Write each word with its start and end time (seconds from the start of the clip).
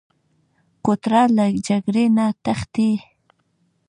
کوتره 0.83 1.23
له 1.37 1.45
جګړې 1.67 2.05
نه 2.17 2.25
تښتي. 2.43 2.91